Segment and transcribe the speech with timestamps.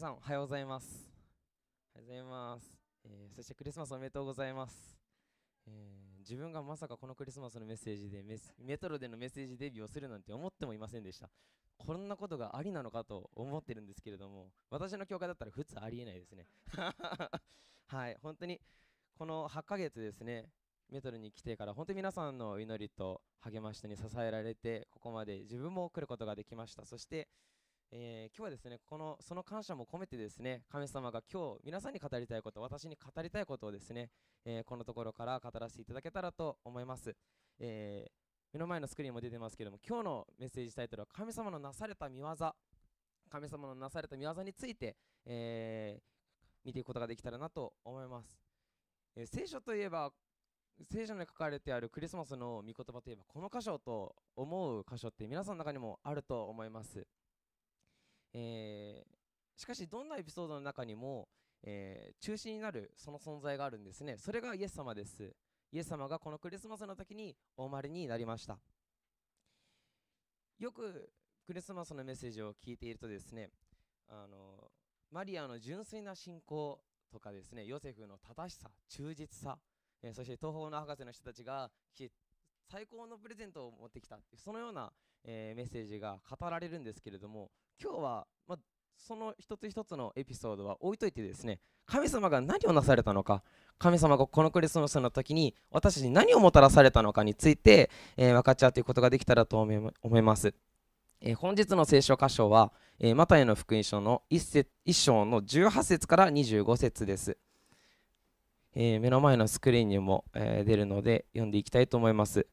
[0.00, 1.10] さんおはようございます。
[1.94, 2.74] おはようございます、
[3.04, 4.96] えーそしてクリスマスおめでとうございます、
[5.66, 11.28] えー自分がまさかこのクリスマスのメッセージでメメトロでのメッセージデビューをするなんて思ってもいませんでした。
[11.76, 16.46] こんなことがありなのかと思ってるんですけれども私の教会だったら普通ありえないですね。
[17.88, 18.58] はい本当に
[19.18, 20.48] この8ヶ月ですね
[20.88, 26.86] メトロに来てから本当に皆さんの祈りと励ましに支えられてここまで自分も来ることができました。
[26.86, 27.28] そして
[27.92, 34.10] えー今日はですねこのその感謝も込めてですね神様が今日皆さんに語りたいこと私に語りたいことをですね、
[34.44, 37.14] えーこのところから語らせていただけたらと思います、
[37.58, 38.10] えー
[38.52, 42.26] 目の前のスクリーンも出てますけども今日のメッセージタイトルは神様のなされた見業
[43.30, 46.00] 神様のなされた見業について、え
[46.64, 48.36] 見ていくことができたらなと思います、
[49.14, 50.10] え聖書といえば
[50.90, 57.06] 聖書に書かれてあるクリスマスの御言葉といえばこの箇所と思う箇所って皆さんの中にもあると思います。
[58.32, 59.20] えー
[59.56, 61.28] しかしどんなエピソードの中にも、
[61.62, 64.16] えー中心になるその存在があるんですね。
[64.16, 65.34] それがイエス様です。
[65.72, 68.58] イエス様がこのクリスマスの時にお生まれになりました。
[70.58, 71.10] よく
[71.46, 73.50] クリスマスのメッセージを聞いているとですね
[74.08, 74.70] あの
[75.10, 79.58] マリアの純粋な信仰とかですねヨセフの正しさ忠実さ、
[80.02, 81.70] えーそして東方の博士の人たちが
[82.70, 84.92] 最高のプレゼントを持ってきたそのような
[85.24, 87.50] えーメッセージが語られるんですけれども
[87.82, 88.58] 今日は、まあ、
[88.96, 93.42] その一つ一つのエピソードは置いといてですね神様が何をなされたのか
[93.78, 100.54] 神様がこのクリスマスの時に私たちに何をもたらされたのかについて、えー分かち合っていくことができたらと思いま思います、
[101.20, 107.38] えー本日の聖書箇所は、えーマタイの福音書の 1, 節1章の18節から25節です、
[108.74, 112.46] えー目の前のスクリーンにも、えー出るので読んでいきたいと思います。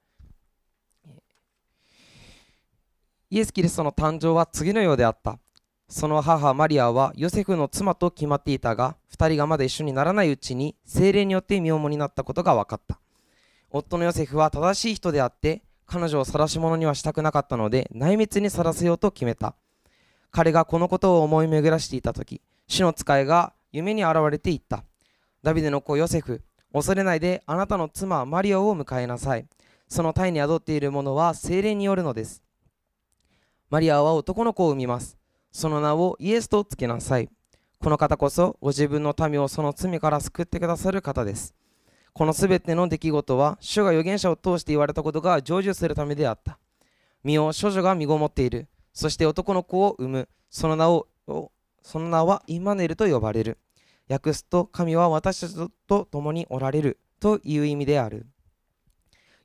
[3.29, 5.37] イエス・キリストの誕生は次のようであった。
[5.89, 12.99] その母マリアはヨセフの妻と決まっていたが、二人がまだ一緒にならないうちに精霊によって身重になったことが分かった。
[13.69, 19.55] 夫のヨセフは正しい人であって、彼女を晒し者にはしたくなかったので、内密に晒せようと決めた。
[20.31, 24.85] 彼がこのことを思い巡らしていたとき、主の使いが夢に現れて言った。
[25.43, 29.45] ダビデの子ヨセフ、恐れないであなたの妻マリアを迎えなさい。
[29.89, 32.46] その胎に宿っているものは精霊によるのです。
[33.69, 35.17] マリアは男の子を産みます。
[35.51, 37.29] その名をイエスとつけなさい。
[37.79, 41.53] この方こそご自分の民をその罪から救ってくださる方です。
[42.13, 46.59] このすべての出来事は、主が預言者を通して言われたことが成就するためであった。
[47.25, 48.69] 身を処女が身ごもっている。
[48.93, 50.29] そして男の子を産む。
[50.49, 51.07] その名を、
[51.81, 53.57] その名はイマネルと呼ばれる。
[54.07, 58.27] 訳すと、神は私たちと共におられるという意味である。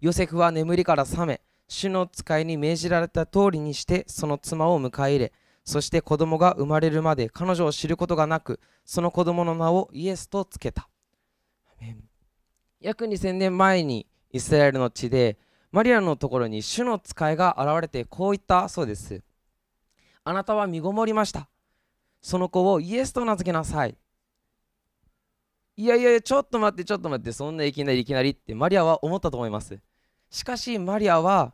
[0.00, 5.33] ヨセフは眠りから覚め、主の使いに命じられた通りにしてその妻を迎え入れ
[5.65, 10.89] そして子供が生まれるまで彼女を知ることがなくその子供の名をイエスとつけた。
[12.81, 15.39] 約2000年前にイスラエルの地で
[15.71, 19.23] マリアのところに主の使いが現れてこう言ったそうです。
[20.25, 21.49] あなたは身ごもりました。
[22.21, 23.97] その子をイエスと名付けなさい。
[25.77, 29.79] いやいやいやちょっと待ってちょっと待ってそんないきなりいきなりってマリアは思ったと思います。
[30.32, 31.53] しかしマリアは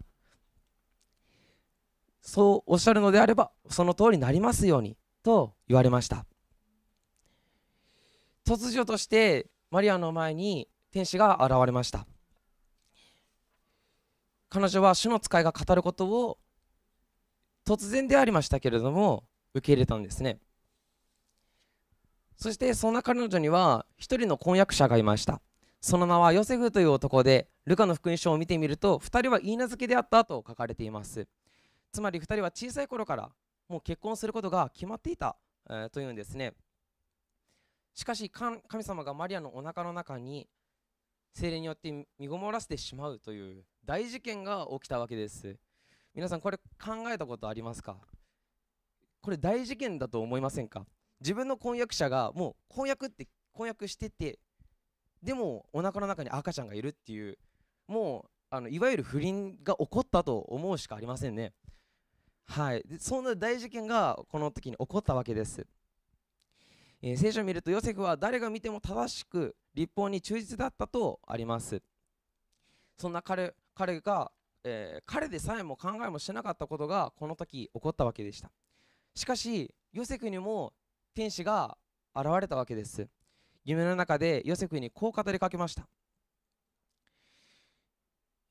[2.22, 6.25] そうおっしゃるのであればその通りになりますようにと言われました。
[8.47, 12.06] 突如としてマリアの前に天使が現れました。
[14.49, 16.39] 彼女は主の使いが語ることを
[17.66, 19.25] 突然でありましたけれども
[19.55, 20.39] 受け入れたんですね。
[22.37, 25.43] そしてそんな彼女には一人の婚約者がいました。
[25.81, 31.28] その名はヨセフという男でルカの福音書を見てみると2人は言い名付けであったと書かれています。
[31.93, 33.31] つまり2人は小さい頃から
[33.69, 35.37] もう結婚することが決まっていた、
[35.71, 36.55] えーというんですね。
[37.95, 40.48] しかし神様がマリアのお腹の中に
[41.34, 45.57] 精霊によって身ごもらせてしまうという大事件が起きたわけです。
[46.15, 46.63] 皆さんこれ考
[47.13, 47.97] えたことありますか？
[49.21, 50.86] これ大事件だと思いませんか？
[51.21, 54.39] 自分の婚約者がもう婚約って婚約してて
[55.22, 57.38] でもお腹の中に赤ちゃんがいるっていう
[57.86, 61.53] もうあのいわゆる不倫が起こったと思うしかありませんね。
[62.47, 62.82] はい。
[62.86, 65.66] でそんな大事件がこの時に起こったわけです、
[67.03, 71.82] えー聖書を見るとヨセフは誰が見ても正しく立法に忠実だったとあります。
[72.97, 74.32] そんな彼彼が、
[74.65, 78.50] えー彼でさえも考えもしなかったことがこの時起こったわけでした。
[79.15, 80.72] しかしヨセフにも
[81.15, 81.76] 天使が
[82.15, 83.09] 現れたわけです。
[83.70, 85.86] 夢の中でヨセフにこう語りかけました、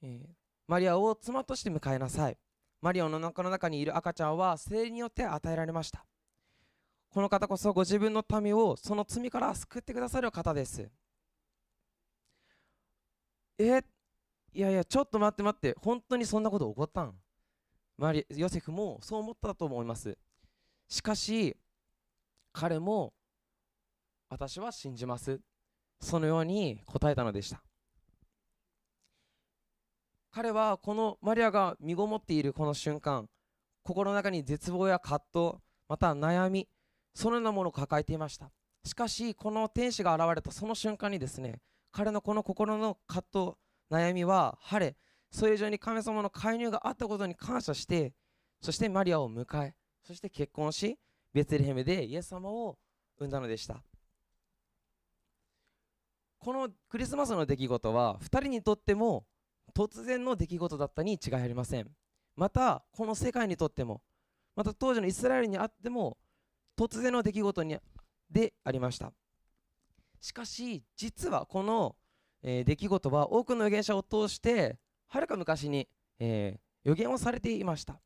[0.04, 0.30] えー
[0.68, 2.38] マリアを妻として迎えなさい。
[2.82, 6.06] マリアの中の中にいる赤ちゃんは精霊によって与えられました。
[7.10, 10.90] この方こそご自分の民をその罪から救ってくださる方です。
[13.58, 13.82] え
[14.54, 15.74] いやいやちょっと待って待って。
[15.80, 17.14] 本当にそんなこと起こったん？
[17.98, 20.18] マリヨセフもそう思ったと思います。
[20.90, 21.56] しかし
[22.52, 23.14] 彼も
[24.30, 25.40] 私は信じます。
[26.00, 27.64] そのように答えたのでした。
[30.32, 33.28] 彼はこのマリアが身ごもっているこの瞬間
[33.82, 35.54] 心の中に絶望や葛藤
[35.90, 36.68] また悩み
[37.16, 38.52] そのようなものを抱えていました。
[38.84, 43.52] しかしこの天使が現れたその瞬間にですね彼のこの心の葛藤
[43.92, 44.96] 悩みは晴れ
[45.32, 48.14] それ以上に神様の介入があったことに感謝して
[48.62, 50.98] そしてマリアを迎えそして結婚し
[51.34, 52.78] ベツレヘムでイエス様を
[53.18, 53.82] 産んだのでした。
[56.48, 59.26] このクリスマスの出来事は2人にとっても
[59.76, 61.90] 突然の出来事だったに違いありません。
[62.38, 64.02] またこの世界にとっても
[64.56, 66.18] また当時のイスラエルにあっても
[66.80, 67.78] 突然の出来事に
[68.32, 69.12] でありました。
[70.22, 71.98] しかし実はこの、
[72.42, 74.78] えー、出来事は多くの預言者を通して
[75.10, 78.00] はるか昔に、えー、予言をされていました。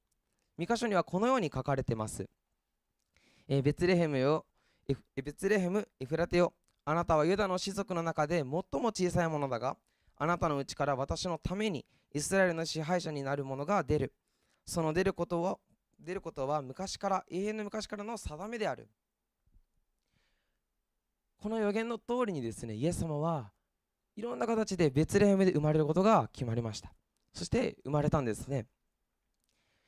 [0.58, 2.28] 三箇所にはこのように書かれてます、
[3.48, 4.48] えー、ベツレヘムよ
[5.16, 6.54] ベツレヘムエフラテよ
[6.84, 9.78] あなたはユダの氏族の中で最も小さいものだが
[10.18, 14.14] あなたのうちから私のためにイスラエルの支配者になる者が出る。
[14.66, 15.58] その出ることは
[16.00, 18.90] 出ることは昔から永遠の昔からの定めである。
[21.38, 23.52] この予言の通りにですねイエス様は
[24.16, 26.94] いろんな形でベツレヘムで生まれることが決まりました。
[27.34, 28.66] そして生まれたんですね。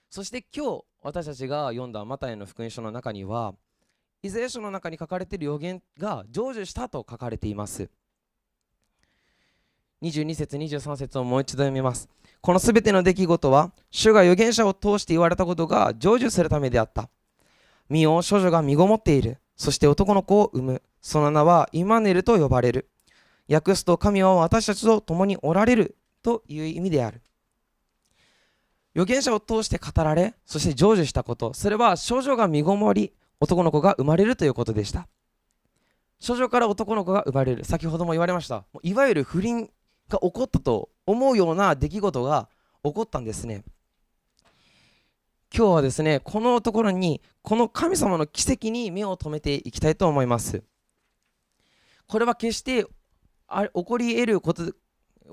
[0.10, 3.54] そして今日私たちが読んだマタイの福音書の中には
[4.26, 7.90] イザヤ書の中に書かれている予言が成就したと書かれています。
[10.02, 12.08] 22節23節をもう一度読みます。
[12.40, 17.10] このすべての出来事は主が預言者を通して言われたことが成就するためであった。
[17.90, 19.40] 見よ少女が身ごもっている。
[19.58, 20.82] そして男の子を産む。
[21.02, 22.90] その名はイマネルと呼ばれる。
[23.50, 25.98] 訳すと神は私たちと共におられる。
[26.22, 27.22] という意味である。
[28.96, 31.54] 預言者を通して語られそして成就したこと。
[31.54, 33.12] それは少女が身ごもり
[33.44, 35.10] 男の子が生まれるということでした。
[36.20, 37.66] 少女から男の子が生まれる。
[37.66, 38.64] 先ほども言われました。
[38.84, 39.70] いわゆる不倫
[40.08, 42.48] が起こったと思うような出来事が
[42.86, 43.66] 起こったんですね。
[45.54, 50.64] 今日はですねこのところにこの神様の奇跡に目を留めていきたいと思います。
[52.08, 52.88] これは決して
[53.48, 54.74] あ起こり得ること起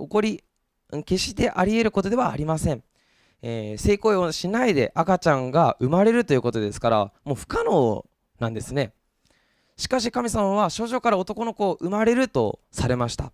[0.09, 0.43] こり
[1.07, 2.83] 決してあり得ることではありません、
[3.43, 8.05] えー、性行為をしないで赤ちゃんが生まれるということですからもう不可能
[8.39, 8.93] なんですね。
[9.77, 13.33] しかし神様は少女から男の子を生まれるとされました。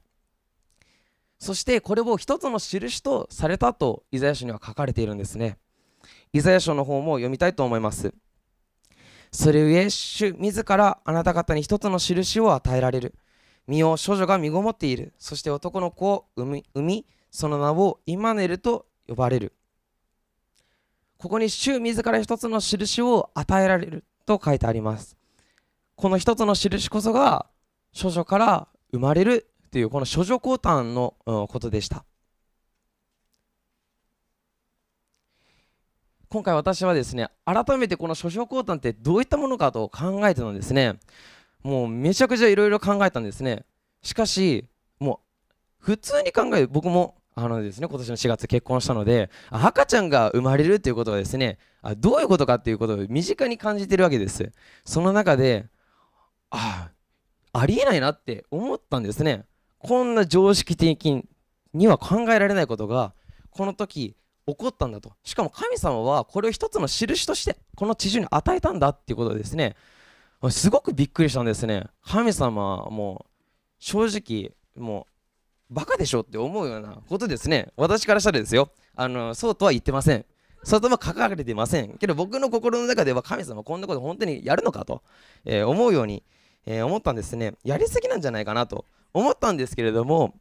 [1.38, 5.58] そしてこれを一つの印とされたとイザヤ書には書かれているんですね。
[6.32, 8.14] イザヤ書の方も読みたいと思います。
[9.32, 13.14] それゆえ主自らあなた方に一つの印を与えられる。
[13.66, 15.12] 身を少女が身ごもっている。
[15.18, 19.52] そして男の子を産み産みその名をイマネルと呼ばれる。
[21.18, 25.16] ここに主自ら一つの印を与えられると書いてあります。
[25.94, 27.46] この一つの印こそが
[27.92, 31.14] 少女から生まれるというこの処女降誕の
[31.48, 32.04] ことでした。
[36.28, 40.98] 今回私はですね改めてこの処女降誕ってどういったものかと考えてのですね
[41.62, 43.64] もうめちゃくちゃいろいろ考えたんですね。
[44.02, 44.68] しかし
[45.00, 45.20] も
[45.80, 54.50] う普通に考える僕もあのですね今年の4月結婚したので赤ちゃんが生まれるっていうことはですねあどういうことかっていうことを身近に感じてるわけです。
[54.86, 55.66] その中で
[56.50, 56.88] あ
[57.52, 59.44] あありえないなって思ったんですね。
[59.78, 61.24] こんな常識的
[61.74, 63.12] には考えられないことが
[63.50, 64.16] この時
[64.46, 65.12] 起こったんだと。
[65.22, 69.76] しかも神様はこれを一つの印としてこの地上に与えたんだっていうことですね。
[70.50, 71.84] すごくびっくりしたんですね。
[72.02, 73.26] 神様も
[73.78, 75.15] 正直もう
[75.70, 77.72] バカでしょって思うようなことですね。
[77.76, 78.70] 私からしたらですよ。
[78.94, 80.24] あのそうとは言ってません。
[80.62, 81.96] そうとも書かれてません。
[81.98, 85.02] けど僕の心の中では神様こんなこと本当にやるのかと、
[85.44, 86.22] えー、思うように、
[86.66, 87.54] えー、思ったんですね。
[87.64, 88.84] やりすぎなんじゃないかなと。
[89.12, 90.34] 思ったんですけれども、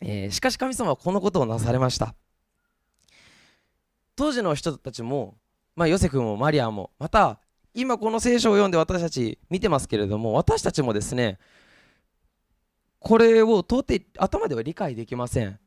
[0.00, 2.14] えー、しかし神様はこのことをなされました。
[4.16, 5.36] 当時の人たちも、
[5.76, 7.38] まあ、ヨセフもマリアもまた
[7.74, 11.38] 今この聖書を読んで私たち見てますけれども私たちもですね
[13.08, 15.58] これを到底頭では理解できません、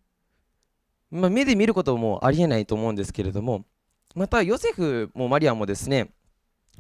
[1.09, 3.65] まあ、目で見ることもありえないと思うんですけれども
[4.13, 6.11] またヨセフもマリアもですね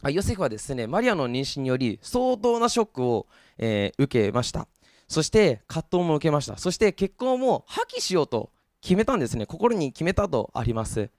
[0.03, 3.25] あヨセフはですねマリアの妊娠により相当なショックを、
[3.57, 4.67] えー、受けました。
[5.07, 6.57] そして葛藤も受けました。
[6.57, 8.51] そして結婚も破棄しようと
[8.81, 9.47] 決めたんですね。
[9.47, 11.09] 心に決めたとあります。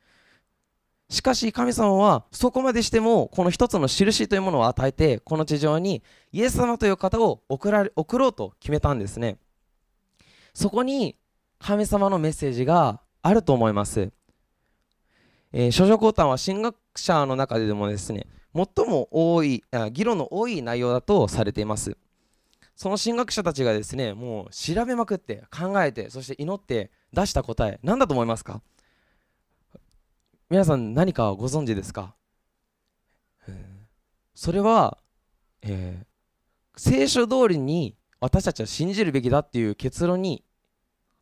[1.13, 6.03] しかし神様はそこまでしてもこの一つの印というものを与えてこの地上に
[6.33, 9.37] イエス様という方を送られ送ろうと決めたんですね。
[10.55, 11.19] そこに
[11.59, 14.11] 神様のメッセージがあると思います、
[15.53, 21.95] えー、諸女講談は神学者の中でもですね最も多い議論の多い内容だとされています。
[22.75, 28.63] その神学者たちがですねもう調べまくって考えてそして祈って出した答え何だと思いますか？
[30.53, 32.15] 皆さん何かご存知ですか？
[34.35, 34.99] それは、
[35.63, 36.07] えー、
[36.77, 40.45] 聖書通りに私たちは信じるべきだっていう結論に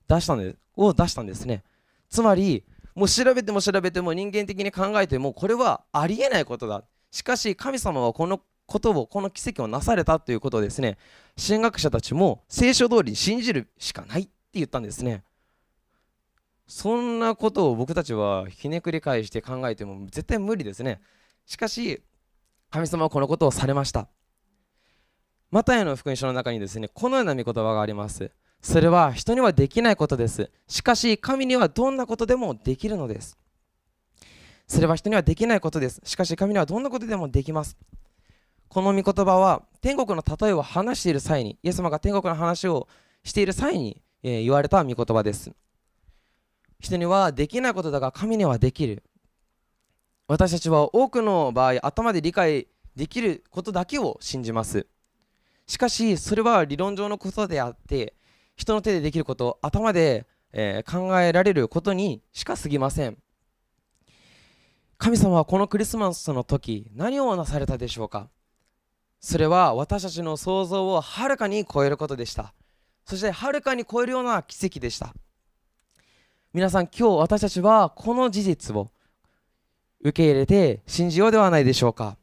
[0.08, 1.62] 出したんでを出したんですね。
[2.08, 2.64] つまり
[2.96, 6.82] もう調べても調べても人間的に考えてもこれはありえないことだ。
[7.12, 10.98] しかし神様はこのことをこの奇跡をなされたということをですね。
[11.38, 15.22] 神学者たちも聖書通りに信じるしかないって言ったんですね。
[16.70, 21.00] そんなことを僕たちはひねくり返して考えても絶対無理ですね。
[21.44, 22.00] しかし
[22.70, 24.06] 神様はこのことをされました。
[25.50, 28.30] マタイの福音書の中にですねこのような見言葉があります。
[28.62, 30.48] それは人にはできないことです。
[30.68, 33.36] しかし神にはどんなことでもできるのです。
[34.68, 36.00] それは人にはできないことです。
[36.04, 37.76] しかし神にはどんなことでもできます。
[38.68, 42.86] この御言葉は天国の例えを話している際にイエス様が天国の話を
[43.24, 45.50] している際に、えー、言われた御言葉です。
[46.80, 49.04] 人にはできないことだが神にはできる。
[50.26, 54.86] 私たちは多くの場合頭で理解できることだけを信じます。
[55.66, 58.14] しかしそれは理論上のことであって
[58.56, 63.16] 人の手でできること頭で、えー、考えられることにしか過ぎません。
[64.98, 68.28] 神様はこのクリスマスの時何をなされたでしょうか？
[69.20, 72.52] それは私たちの想像をはるかに超えることでした。
[73.04, 75.14] そしてはるかに超えるような奇跡でした。
[76.52, 78.90] 皆さん今日私たちはこの事実を
[80.00, 82.16] 受け入れて信じようではないでしょうか。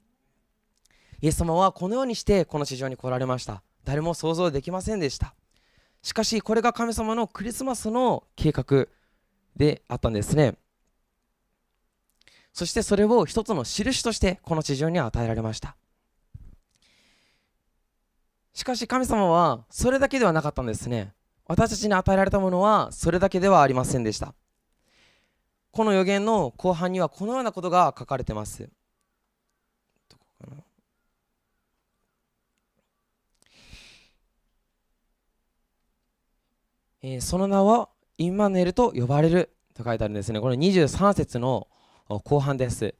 [1.21, 3.63] イエス様はこのようにしてこの地上に来られました。
[3.85, 5.33] 誰も想像できませんでした。
[6.01, 8.87] しかしこれが神様のクリスマスの計画
[9.55, 10.55] であったんですね。
[12.51, 15.77] そしてそれを一つの印としてこの地上に与えられました。
[18.51, 21.13] しかし神様はそれだけではなかったんですね。
[21.47, 24.33] 私たちに与えられたものはそれだけではありませんでした
[25.71, 28.69] この予言の後半にはこのようなことが書かれてます
[37.09, 40.41] えー、その名はインマネルと呼ばれると書いてあるんですね。
[40.41, 41.67] これ23節の
[42.09, 42.95] 後半です。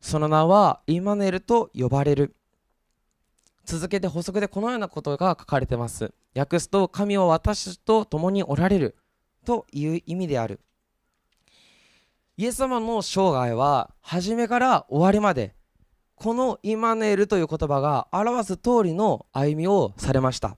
[0.00, 2.34] その名はインマネルと呼ばれる。
[3.64, 6.14] 続けて補足でこのようなことが書かれてます。
[6.34, 8.96] 訳すと神は私と共におられる。
[9.44, 10.60] という意味である。
[12.36, 15.54] イエス様の生涯は初めから終わりまで
[16.14, 20.56] このイマネールという言葉が表す通りの歩みをされました。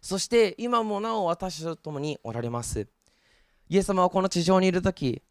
[0.00, 2.88] そして今もなお私と共におられます。
[3.68, 5.22] イエス様はこの地上にいる時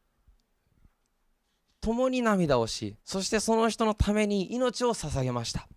[1.82, 5.68] 共に涙をしそしてその人のために命を捧げました。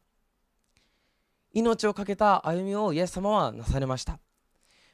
[1.53, 4.19] 命を懸けた歩みをイエス様はなされました。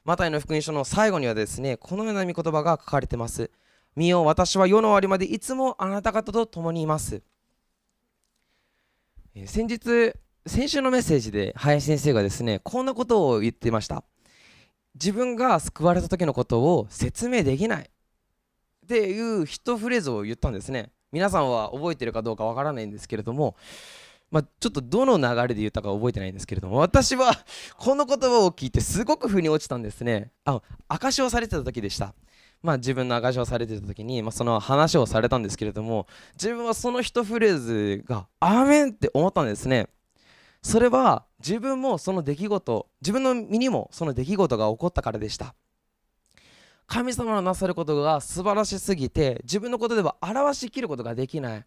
[0.05, 3.51] マタイの福音書の最後にはですねこのような御言葉が書かれてます。
[3.95, 7.23] 見よ私は世の終わりまでいつもあなた方と共にいます。
[9.47, 10.15] 先日
[10.47, 14.05] 先週のメッセージで林先生がですねこんなことを言っていました。
[14.95, 17.83] 自分が救われた時のことを説明できない。
[17.83, 20.91] っていう一フレーズを言ったんですね。
[21.13, 23.57] 皆さんは覚えてるかどうかわからないんですけれども
[24.31, 27.33] まあ、ちょっとどの流れで言ったか覚えてないんですけれども私は
[27.79, 30.33] この言葉を聞いてすごく腑に落ちたんですね。
[30.45, 32.15] あ証しをされてた時でした。
[32.63, 39.89] まあ自分の証しをされてた時に、まあ、その話をされたんですけれども自分はその一フレーズが「アーメン!」って思ったんですね。
[40.61, 45.55] それは自分もその出来事自分の身にもその出来事が起こったからでした。
[46.87, 51.65] 神様のなさることが素晴らしすぎて自分のことでは表しきることができない。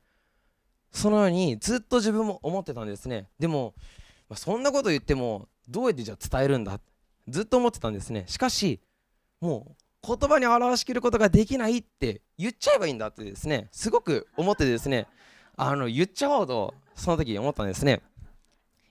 [0.91, 3.27] そのようにずっと自分も思ってたんですね。
[3.39, 3.73] でも、
[4.29, 6.79] まあ、そんなこと言ってもどうやってじゃあ伝えるんだ？
[7.27, 8.25] ずっと思ってたんですね。
[8.27, 8.79] しかし
[9.39, 13.69] もう言葉に表しきることができないって言っちゃえばいいんだってですね。
[13.71, 15.07] すごく思ってですね。
[15.57, 18.01] あの言っちゃおうとその時思ったんですね、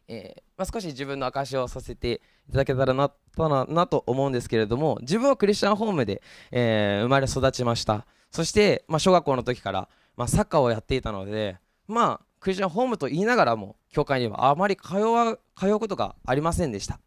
[0.07, 8.07] えー、まあ、少し自分の証しをさせていただけたらなななと思うんですけれども自分はクリスチャンホームで、えー、生まれ育ちました。
[8.31, 11.57] そして、まあ、小学校の時から、まあ、サッカーをやっていたので
[11.91, 17.01] まあクリスチャンホームと言いながらも教会にはあまり通わ通うことがありませんでした。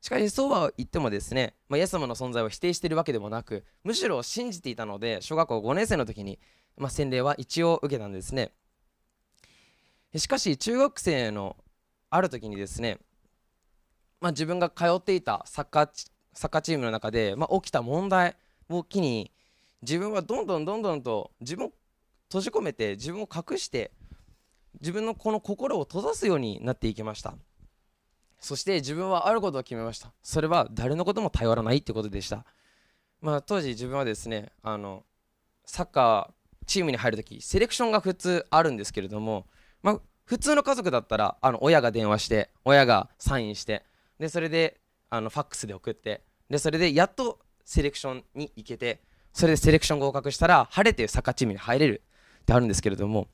[0.00, 6.38] しかしそうは言ってもですね、まあ、イエス様の存在を否定しているわけでもなくむしろ信じていたので小学校5年生の時に、
[6.78, 8.52] まあ、洗礼は一応受けたんですね。
[10.16, 11.56] しかし中学生の
[12.08, 12.98] ある時にですね、
[14.20, 15.88] まあ、自分が通っていたサッカー
[16.32, 18.36] サッカーチームの中で、ま、起きた問題
[18.68, 19.30] を機に
[19.82, 21.72] 自分はどんどんどんどんと自分を
[22.30, 23.90] 閉じ込めて自分を隠して
[24.80, 27.34] 自分のこの心を閉ざすようになっていきました。
[28.38, 30.12] そして自分はあることを決めました。
[30.22, 32.46] それは誰のことも頼らないってことでした。
[33.20, 35.04] まあ当時自分はですねあの
[35.66, 39.46] サッカーチームに入るときセレクションが普通あるんですけれども
[39.82, 43.84] まあ普通の家族だったらあの親が電話して親がサインして
[44.20, 49.00] でそれであのファックスで送ってでそれでやっとセレクションに行けて
[49.32, 52.02] それでセレクション合格したら晴れてサッカーチームに入れる。
[52.50, 53.28] ってあるんですけれども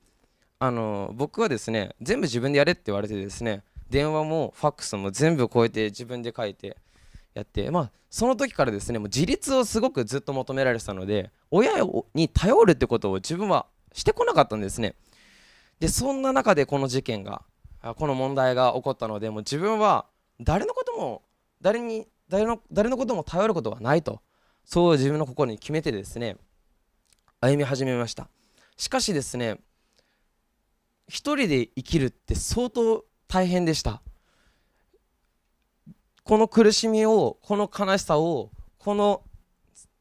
[0.58, 6.76] あの僕はですね全部自分でやれって言われてですね電話もファックスも全部超えて自分で書いて
[7.34, 11.72] やってまあその時からですねもう自立をすごくずっと求められてたので親
[12.14, 14.94] に頼るってことを自分はしてこなかったんですね。
[15.80, 17.42] でそんな中でこの事件が
[17.96, 20.06] この問題が起こったのでもう自分は
[20.40, 21.22] 誰のことも
[21.60, 24.20] 誰に誰の誰のことも頼ることはないと
[24.64, 26.36] そう自分の心に決めてですね
[27.40, 28.28] 歩み始めました。
[28.76, 29.58] しかしですね
[31.08, 34.02] 一人で生きるって相当大変でした。
[36.24, 39.22] この苦しみをこの悲しさをこの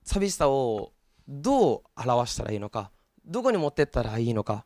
[0.03, 0.94] 寂しさを
[1.27, 2.91] どう表したらいいのか
[3.25, 4.65] どこに持ってったらいいのか。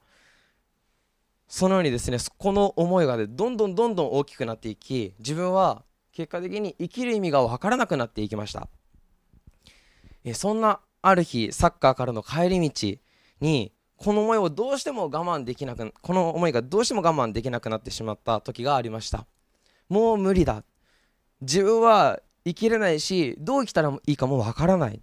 [1.50, 8.70] そのようにですねこの思いが、ね、どんどんどんどん大きくなっていき自分は結果的に生きる意味が分からなくなっていきました。
[10.24, 12.98] えそんなある日サッカーからの帰り道
[13.42, 19.28] にこの思いをどうしても我慢できなくこの思いがどうしても我慢できなくなってしまった時がありました。
[19.90, 20.64] もう無理だ。
[21.42, 25.02] 自分は生きれないしどう生きたらいいかもわからない。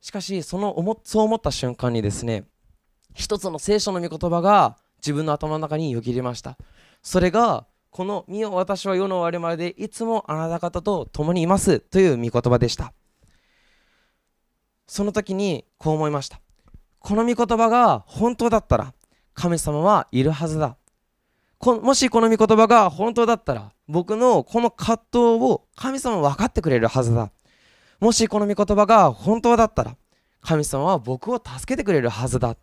[0.00, 2.44] しかしその思そう思った瞬間にですね
[3.14, 6.56] 一つの聖書の御言葉が自分の頭の中によぎりました。
[7.02, 12.92] それがこの「身を私は世の終わりまでいつもあなた方と共にいます」という御言葉でした。
[14.86, 16.40] その時にこう思いました。
[17.00, 18.94] この御言葉が本当だったら
[19.34, 20.76] 神様はいるはずだ。
[21.60, 27.32] もしこの御言葉が本当だったら僕のこの葛藤を神様は分かってくれるはずだ。
[27.98, 29.96] もしこの御言葉が本当だったら
[30.40, 32.56] 神様は僕を助けてくれるはずだ。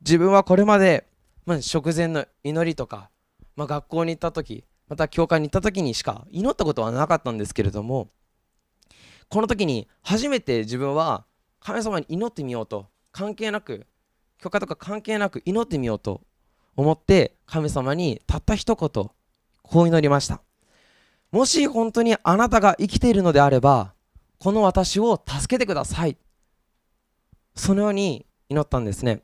[0.00, 1.06] 自分はこれまで、
[1.46, 3.10] まあ、食前の祈りとか、
[3.56, 8.10] まあ、学校に行った時また教会に行った時にしか祈ったことはなかったんですけれども
[9.28, 11.24] この時に初めて自分は
[11.60, 13.86] 神様に祈ってみようと関係なく
[14.38, 16.22] 許可とか関係なく祈ってみようと
[16.74, 19.10] 思って神様にたった一言
[19.62, 20.42] こう祈りました。
[21.30, 23.94] もし本当にあなたが生きているのであれば
[24.38, 26.16] この私を助けてください。
[27.54, 29.22] そのように祈ったんですね。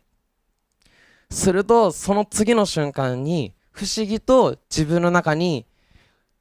[1.30, 5.66] するとその次の瞬間に不思議と自分の中に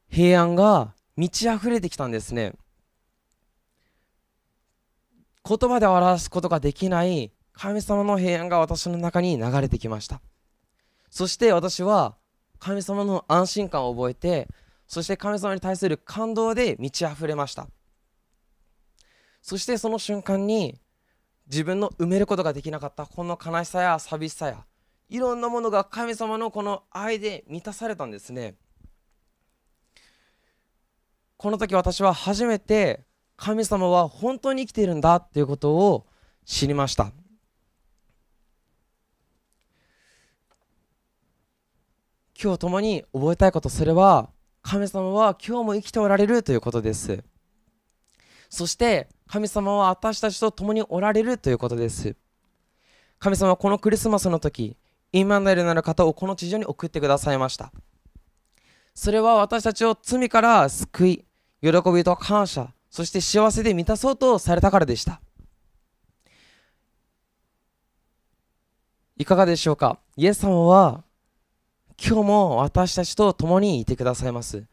[0.10, 2.54] 平安が満ち溢れてきたんですね。
[5.48, 10.22] 言葉で表すことができない神様の平安が私の中に流れてきました。
[11.10, 12.15] そして私は
[12.60, 14.48] 神様の安心感を覚えて
[14.88, 17.67] そして神様に対する感動で満ち溢れました。
[19.41, 20.80] そしてその瞬間に
[21.50, 24.65] 自分の埋めることができなかったこの悲しさや寂しさや
[25.10, 28.56] いろんなものが神様のこの愛で満たされたんですね。
[31.38, 36.06] この時私は初めて神様は本当に生きているんだということを
[36.46, 37.12] 知りました。
[42.39, 44.30] 今日共に覚えたいことそれは
[44.62, 47.23] 神様は今日も生きておられるということです。
[48.50, 52.15] そして神様は私たちと共におられるということです。
[53.17, 54.78] 神様はこのクリスマスの時
[55.13, 57.71] インマヌエルなる方をこの地上に送ってくださいました。
[58.93, 61.26] それは私たちを罪から救い
[61.62, 65.21] 喜びと感謝そして幸せで満たそうとされたからでした。
[69.17, 69.97] いかがでしょうか？
[70.15, 71.04] イエス様は
[72.04, 74.64] 今日も私たちと共にいてくださいます。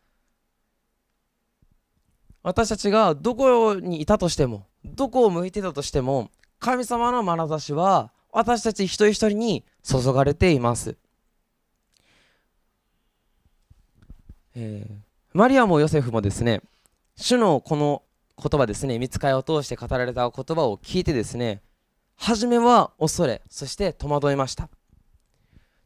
[2.44, 10.96] 私たちがどこにいたとしてもどこを向いてたとしても神様の眼差しは私たち一人一人に注がれています、
[14.54, 14.94] えー、
[15.32, 16.60] マリアもヨセフもですね
[17.16, 18.02] 主のこの
[18.36, 21.62] 言葉ですね見つかりを通して語られた言葉を聞いてですね
[22.16, 24.68] 初めは恐れそして戸惑いました。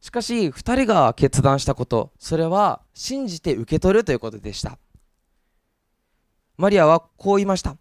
[0.01, 4.77] しかし2人が決断したことそれは信じて受け取るということでした
[6.59, 7.77] マリアはこう言いました。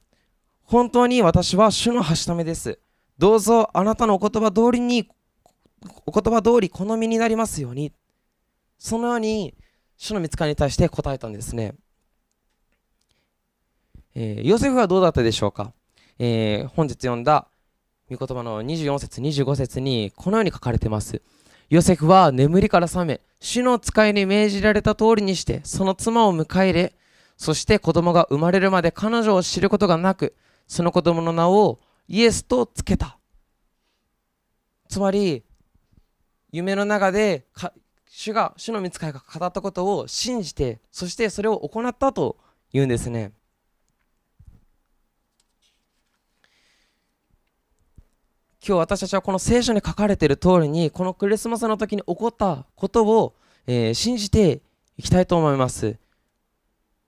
[0.62, 2.78] 本当に私は主のはしためです。
[3.18, 5.10] どうぞあなたのお言葉通りに、
[6.06, 7.92] お言葉通り好みになりますように。
[8.78, 9.52] そのように
[9.96, 11.74] 主の見つかりに対して答えたんですね。
[14.14, 15.72] えー、ヨセフはどうだったでしょうか、
[16.20, 17.48] えー、本日読んだ
[18.08, 21.20] 御言葉の24節25節にこのように書かれています。
[21.70, 26.94] ヨセフは眠りから覚め、主の使いに命じられた通りにして、その妻を迎え入れ、
[27.36, 30.34] そして子供が生まれるまで彼女を知ることがなく、
[30.66, 31.78] その子供の名を
[32.08, 33.18] イエスとつけた。
[34.88, 35.44] つまり、
[36.50, 37.44] 夢の中で
[38.08, 42.38] 主が、主の見つかりが語ったことを信じて、そしてそれを行ったと
[42.72, 43.32] 言うんですね。
[48.68, 53.34] 今日私たちはこの聖書に書かれている通りにこのクリスマスの時に起こったことを、
[53.66, 54.60] えー、信じて
[54.98, 55.96] いきたいと思います。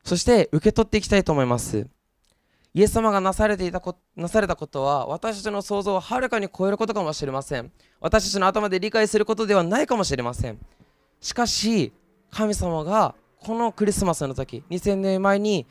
[0.03, 1.87] そして受け取っていきたいと思います。
[2.73, 7.71] イエス様がなされていたこなされたことは私たちの想像をはるかに超えることかもしれません。
[8.01, 10.59] 私たちの頭で理解することではないかもしれません。
[11.21, 11.93] しかし
[12.31, 15.67] 神様がこのクリスマスの時2000年前に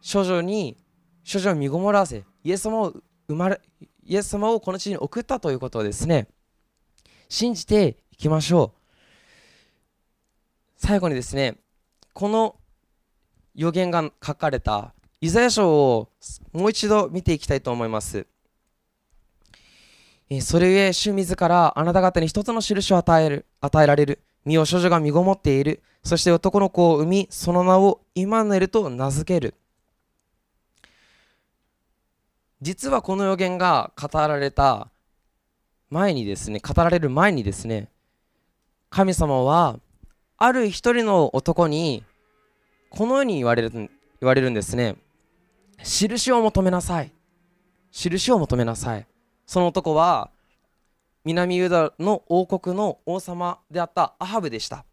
[0.00, 0.78] 少女に
[1.24, 2.94] 少女を身ごもらせイエス様を
[3.28, 3.60] 生まれ
[4.06, 6.28] イエス様をこの地に送ったということをですね
[7.28, 8.80] 信じていきましょう。
[10.76, 11.56] 最後にですね
[12.12, 12.56] この
[13.54, 16.10] 予言が書かれたイザヤ書を
[16.52, 18.26] もう一度見ていきたいと思います。
[20.40, 29.54] それゆえ主自らあなた方に一つの印を与える与えられる身を少女が身ごもっているそして男の子を産みその名をイマヌエルと名付ける。
[32.64, 34.88] 実はこの予言が語られた
[35.90, 37.90] 前にですね語られる前にですね
[38.88, 39.78] 神様は
[40.38, 42.04] ある一人の男に
[42.88, 43.90] このように言われる言
[44.22, 44.96] われるんですね。
[45.82, 47.12] 印を求めなさい。
[47.92, 49.06] 印を求めなさい。
[49.44, 50.30] その男は
[51.22, 54.86] 南ユダの王国の王様であったアハブでした。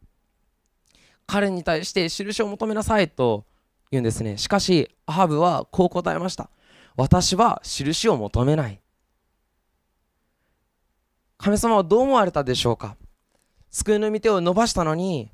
[1.25, 3.45] 彼に対して印を求めなさいと
[3.91, 4.37] 言うんですね。
[4.37, 6.49] しかしアハブはこう答えました。
[6.95, 8.79] 私は印を求めない。
[11.37, 12.95] 神様はどう思われたでしょうか？
[13.71, 15.31] 救いの御手を伸ばしたのに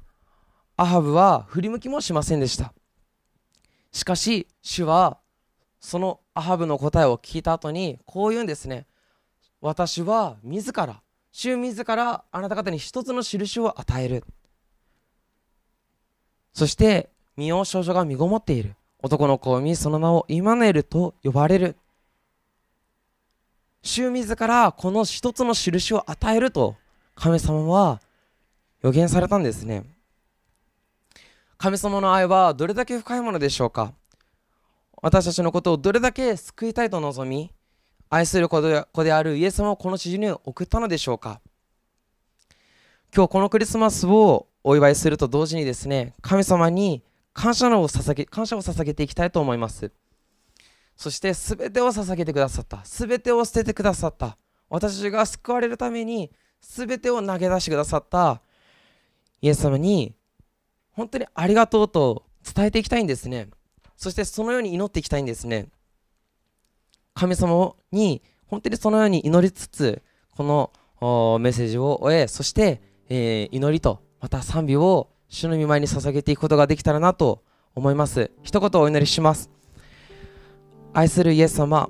[0.78, 2.74] アハブは振り向きもしませんでした。
[3.92, 5.18] しかし主は
[5.80, 8.86] そのアハブの答えを聞いた後にこう言うんですね。
[9.60, 14.24] 私は自ら主自らあなた方に一つの印を与える。
[16.54, 18.76] そして身を少女が身ごもっている。
[19.02, 21.76] 男の子を見その名をイマネルと呼ばれる。
[23.84, 26.76] 主自らこの一つの印を与えると
[27.16, 28.02] 神様は
[28.82, 29.84] 予言されたんですね。
[31.58, 33.94] 神様の愛はどれだけ深いものでしょうか？
[35.02, 37.52] 私たちのことをどれだけ救いたいと望み
[38.10, 41.40] 愛する子であるイエス様をこの地上に送ったのでしょうか？
[43.16, 47.04] 今日このクリスマスをお祝いすると同時にですね神様に
[47.38, 49.92] 感謝を捧げ感謝を捧げていきたいと思います。
[50.96, 52.82] そして全てを捧げてくださった。
[52.84, 54.40] 全てを捨ててくださった。
[54.70, 58.42] 私が救われるために全てを投げ出してくださった。
[59.40, 60.16] イエス様に
[60.94, 63.50] 本当にありがとうと伝えていきたいんですね。
[63.96, 65.68] そしてそのように祈っていきたいんですね。
[67.14, 70.72] 神様に本当にそのように祈りつつこの
[71.40, 77.44] メッセージを終えそして、えー、祈りとまた賛美を主の御前に捧げていくことができたらなと
[77.76, 78.32] 思います。
[78.44, 79.50] 一言お祈りします。
[80.94, 81.90] 愛するイエス様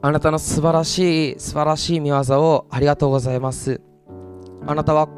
[0.00, 3.80] あなたの素晴らしい素晴らしい見業をありがとうございます。
[4.66, 5.08] あなたは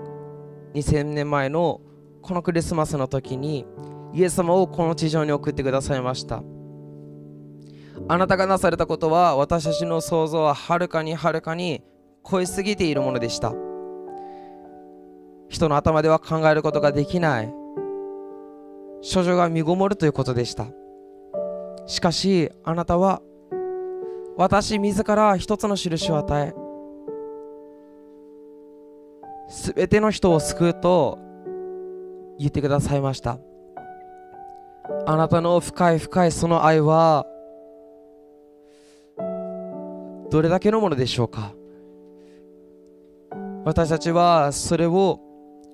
[0.75, 1.81] 2000年前の
[2.23, 3.67] このクリスマスの時に
[4.15, 6.43] イエス様をこの地上に送ってくださいました。
[8.09, 11.83] あなたがなされたことは私たちの想像ははるかにはるかに
[12.29, 13.53] 超えすぎているものでした。
[15.51, 17.53] 人の頭では考えることができない。
[19.03, 20.67] 処女が身ごもるということでした。
[21.87, 23.21] しかしあなたは
[24.37, 26.55] 私自ら一つの印を与え
[29.49, 31.19] すべての人を救うと
[32.39, 33.39] 言ってくださいました。
[35.07, 37.27] あなたの深い深いその愛は
[40.31, 41.53] どれだけのものでしょうか。
[43.65, 45.21] 私たちはそれを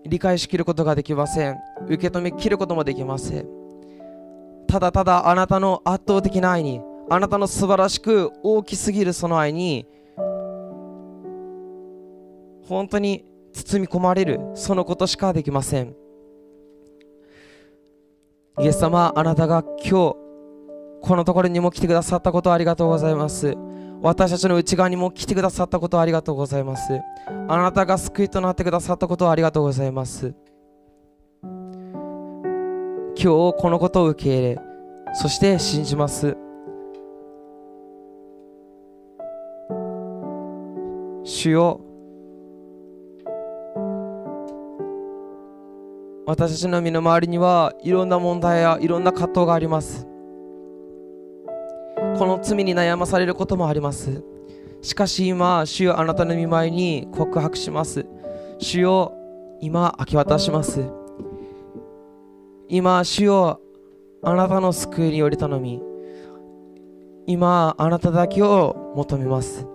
[0.09, 1.57] 理解しきることができません。
[1.87, 3.49] 受け止めきることもできません。
[4.69, 9.87] ただただあなたの圧倒的な愛にあなたの素晴らしく大きすぎるその愛に
[12.69, 15.95] 本当に包み込まれるそのことしかできません。
[18.59, 20.17] イエス様あなたが今日
[21.03, 23.57] このところにも来てくださったことをありがとうございます。
[24.03, 27.01] 私たちの内側にも来てくださったことをありがとうございます。
[27.49, 30.35] あなたが救いとなってくださったことをありがとうございます。
[33.19, 34.61] 今日このことを受け入れ
[35.15, 36.37] そして信じます。
[41.25, 41.81] 主よ
[46.27, 50.07] 私たちの身の回りにはいろんな問題やいろんな葛藤があります。
[52.17, 54.23] この罪に悩まされることもあります。
[54.83, 58.07] しかし今主よあなたの見舞いに告白します。
[58.59, 59.13] 主よ
[59.61, 60.85] 今明け渡します。
[62.69, 63.61] 今主よ
[64.23, 65.83] あなたの救いにより頼み。
[67.27, 69.67] 今あなただけを求めます。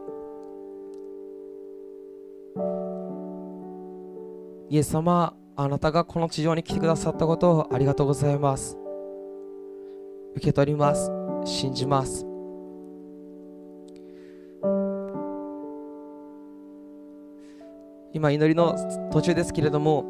[4.70, 8.78] イエス様あなたがこの地上に来てくださったことをありがとうございます。
[10.36, 11.12] 受け取ります。
[11.44, 12.31] 信じます。
[18.14, 18.76] 今祈りの
[19.12, 20.06] 途中ですけれども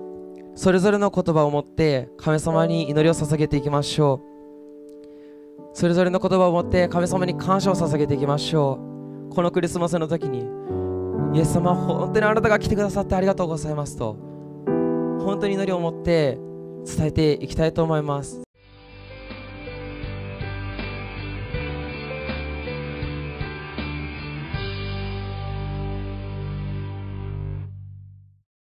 [0.56, 4.32] それぞれの言葉を持って神様に祈りを捧げていきましょう。
[5.74, 8.80] それぞれの言葉を持って神様に感謝を捧げていきましょ
[9.30, 9.34] う。
[9.34, 10.46] このクリスマスの時に
[11.34, 14.18] イエス様本当にあなたが来てくださってありがとうございますと
[15.24, 16.38] 本当に祈りを持って
[16.86, 18.42] 伝えていきたいと思います。